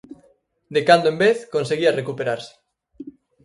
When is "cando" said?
0.87-1.07